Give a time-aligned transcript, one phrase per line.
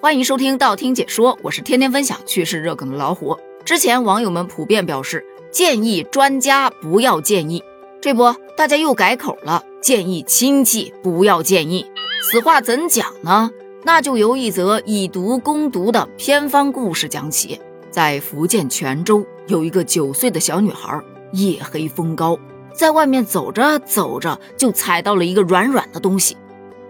[0.00, 3.36] 欢迎收听道听解说，我是天天分享趣事热梗的老虎。
[3.64, 7.64] 之前网友们普遍表示建议专家不要建议，
[8.00, 11.84] 这不大家又改口了，建议亲戚不要建议。
[12.30, 13.50] 此话怎讲呢？
[13.82, 17.60] 那就由一则以毒攻毒的偏方故事讲起。
[17.90, 21.02] 在福建泉州，有一个九岁的小女孩，
[21.32, 22.38] 夜黑风高，
[22.72, 26.36] 在外面走着走着就踩到了一个软软的东西，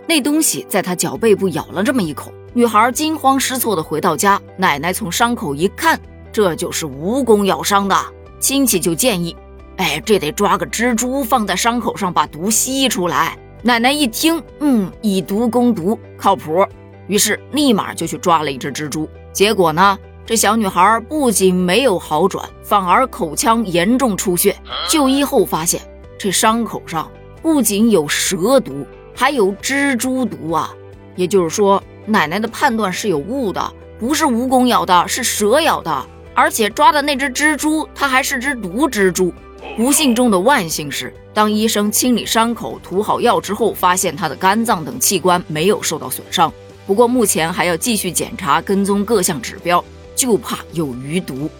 [0.06, 2.30] 那东西在她脚背部咬了这么一口。
[2.59, 5.96] 女孩惊慌失措地回到家，奶奶从伤口一看，
[6.32, 7.96] 这就是蜈蚣咬伤的。
[8.40, 9.36] 亲戚就建议
[9.79, 16.67] ：“哎，这得抓个蜘蛛放在伤口上，把毒吸出来。”奶奶一听，嗯，以毒攻毒，靠谱。
[17.07, 19.09] 于是立马就去抓了一只蜘蛛。
[19.32, 24.56] 结果呢，这小女孩不仅没有好转，反而口腔严重出血。
[24.89, 25.81] 就医后发现，
[26.18, 27.09] 这伤口上
[27.40, 28.84] 不仅有蛇毒，
[29.14, 30.75] 还有蜘蛛毒啊！
[31.14, 31.81] 也就是说。
[32.08, 39.33] 奶奶的判断是有误的，不是蜈蚣咬的，是蛇咬的，而且抓的那只蜘蛛，它还是只毒蜘蛛。
[39.77, 46.53] 不幸中的万幸是，当医生清理伤口、涂好药之后，发现他的肝脏等器官没有受到损伤。
[46.86, 49.84] 不过目前还要继续检查、跟踪各项指标，
[50.17, 51.51] 就怕有余毒。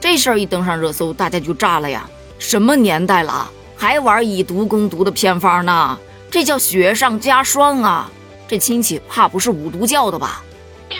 [0.00, 2.08] 这事儿一登上热搜，大家就炸了呀！
[2.38, 5.98] 什么年代了，还玩以毒攻毒的偏方呢？
[6.30, 8.10] 这叫雪上加霜啊！
[8.50, 10.42] 这亲戚怕不是五毒教的吧？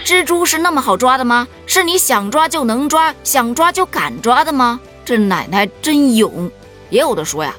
[0.05, 1.49] 蜘蛛是那么好抓的吗？
[1.67, 4.81] 是你想抓就能抓，想抓就敢抓的吗？
[5.05, 6.49] 这奶奶真勇。
[6.91, 7.57] 也有的说呀，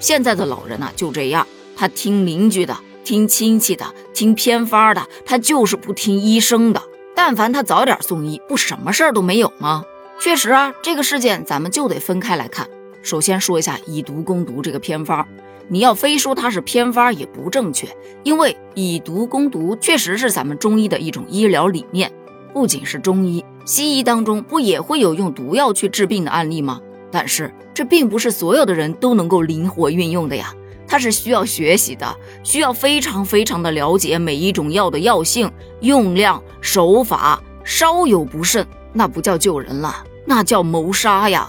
[0.00, 6.82] 现在的老人呢就这样，他听邻居的，听亲戚的，听偏方的，他就是不听医生的。
[7.14, 9.84] 但凡他早点送医，不什么事儿都没有吗？
[10.18, 12.66] 确实啊，这个事件咱们就得分开来看。
[13.06, 15.24] 首先说一下以毒攻毒这个偏方。
[15.68, 17.86] 你要非说它是偏方也不正确，
[18.24, 22.12] 因为以毒攻毒确实是咱们中医的一种医疗理念。
[22.52, 26.80] 不仅是中医，西医当中不也会有用毒药去治病的案例吗？
[27.12, 30.52] 但是这并不是所有的人都能够灵活运用的呀，
[30.88, 35.48] 它是需要学习的，需要非常非常的了解每一种药的药性、
[35.80, 39.94] 用量、手法，稍有不慎，那不叫救人了，
[40.24, 41.48] 那叫谋杀呀。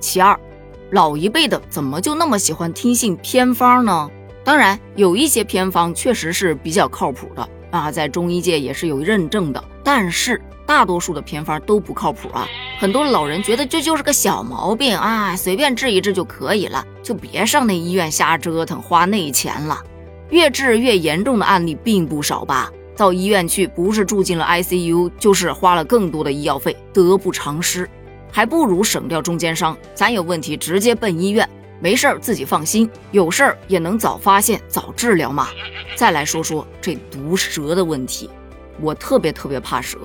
[0.00, 0.38] 其二。
[0.90, 4.10] 老一辈的怎么就那么喜欢听信偏方呢？
[4.42, 9.62] 当然，有一些偏方确实是比较靠谱的啊，在中医界也是有认证的。
[9.84, 12.48] 但是大多数的偏方都不靠谱啊。
[12.78, 19.82] 很多老人觉得这就是个小毛病啊，随便治一治就可以了，就别上那医院瞎折腾，花那钱了。
[20.30, 22.70] 越治越严重的案例并不少吧？
[22.96, 27.88] 到医院去，不是住进了 ICU，就是花了更多的医药费，得不偿失。
[28.30, 31.48] 还不如省掉中间商，咱有问题直接奔医院，
[31.80, 35.48] 没事儿自己放心，有事儿也能早发现早治疗嘛。
[35.96, 38.30] 再来说说这毒蛇的问题，
[38.80, 39.98] 我特别特别怕蛇，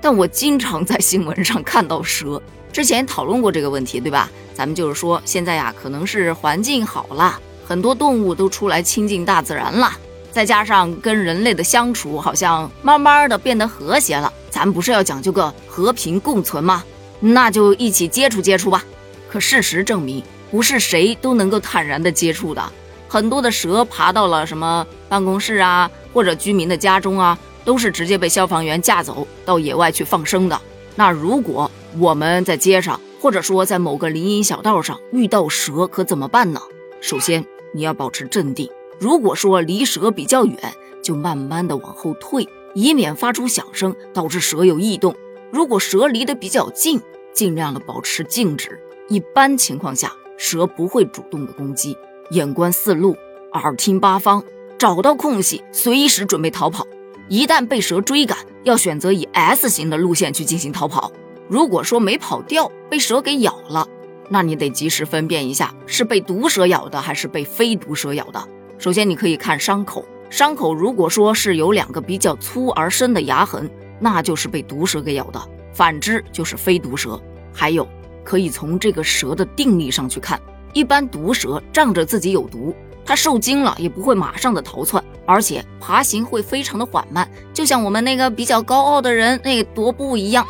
[0.00, 2.40] 但我经常在新闻上看到蛇。
[2.72, 4.30] 之前讨论过这个问题，对吧？
[4.54, 9.90] 咱们就是说现在呀，可能是环境好了，很多动物都出来亲近大自然了，
[10.30, 16.84] 再加上跟人类的相处好像慢慢的变得和谐了，咱不是要讲究个和平共存吗？
[17.20, 18.84] 那就一起接触接触吧。
[19.28, 22.72] 可事实证明，不是谁都能够坦然的接触的。
[23.06, 30.60] 很多的蛇爬到了什么办公室啊，或者居民的家中啊，都是直接被消防员架走到野外去放生的。
[30.96, 36.60] 那如果我们在街上，或者说在某个林荫小道上遇到蛇，可怎么办呢？
[37.00, 38.70] 首先你要保持镇定。
[38.98, 40.56] 如果说离蛇比较远，
[41.02, 45.14] 就慢慢的往后退，以免发出响声导致蛇有异动。
[45.52, 47.00] 如果蛇离得比较近，
[47.32, 48.78] 尽量的保持静止。
[49.08, 51.96] 一般情况下，蛇不会主动的攻击。
[52.30, 53.16] 眼观四路，
[53.54, 54.42] 耳听八方，
[54.78, 56.86] 找到空隙，随时准备逃跑。
[57.28, 61.10] 一旦被蛇追赶，要选择以 S 型的路线去进行逃跑。
[61.48, 63.86] 如果说没跑掉，被蛇给咬了，
[64.28, 68.40] 那你得及时分辨一下是被毒蛇咬的还是被非毒蛇咬的。
[68.78, 73.68] 首先，你可以看伤口，伤口如果说是有两个比较粗而深的牙痕。
[74.00, 75.40] 那就是被毒蛇给咬的，
[75.72, 77.20] 反之就是非毒蛇。
[77.52, 77.86] 还有，
[78.24, 80.40] 可以从这个蛇的定力上去看，
[80.72, 82.74] 一般毒蛇仗着自己有毒，
[83.04, 90.46] 它受惊了也不会马上的逃窜，而且爬行会非常的缓慢，就像我们那个比较高傲的人那个踱步一样。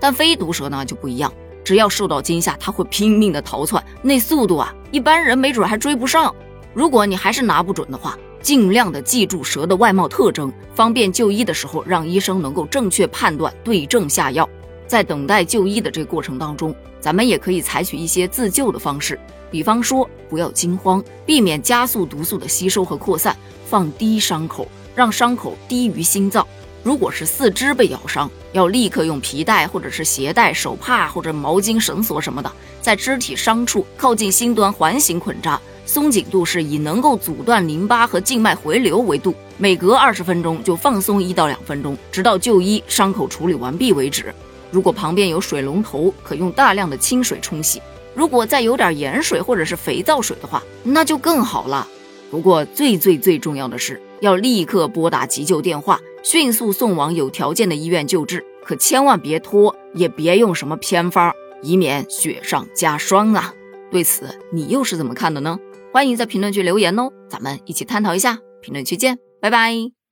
[0.00, 1.32] 但非毒蛇呢就不一样，
[1.64, 6.34] 只要受到惊吓，它会拼命的逃窜，那速度啊，一般人没准还追不上。
[6.72, 14.46] 如果你还是拿不准的话，尽量的记住蛇的外貌特征，方便就医的时候让医生能够正确判断，对症下药。
[14.86, 19.18] 在等待就医的这个过程当中，咱们也可以采取一些自救的方式，
[19.50, 26.46] 比方说不要惊慌，避免加速毒素的吸收和扩散，放低伤口，让伤口低于心脏。
[26.82, 32.52] 如果是四肢被咬伤，要立刻用皮带或者是鞋带、手帕或者毛巾、绳索什么的，
[32.82, 44.34] 在肢体伤处靠近心端环形捆扎，松紧度是以能够阻断淋巴和静脉回流为度，每隔二十分钟就放松一到两分钟，直到就医、伤口处理完毕为止。
[44.70, 47.80] 如果旁边有水龙头，可用大量的清水冲洗；
[48.14, 51.86] 如果再有点盐水或者是肥皂水的话，那就更好了。
[52.30, 56.00] 不过最最最重要的是，要立刻拨打急救电话。
[56.24, 63.52] 迅速送往有条件的医院救治，可千万别拖，也别用什么偏方，以免雪上加霜啊！
[63.90, 65.58] 对此你又是怎么看的呢？
[65.94, 68.36] 欢迎在评论区留言哦，咱们一起探讨一下。
[68.60, 70.03] 评论区见，拜拜。